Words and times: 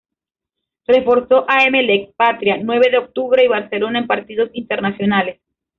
Reforzó 0.87 1.45
a 1.47 1.63
Emelec, 1.63 2.15
Patria, 2.15 2.57
Nueve 2.57 2.89
de 2.89 2.97
Octubre 2.97 3.45
y 3.45 3.47
Barcelona 3.47 3.99
en 3.99 4.07
partidos 4.07 4.49
internacionales. 4.53 5.39